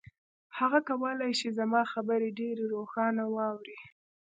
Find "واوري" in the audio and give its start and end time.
3.35-3.79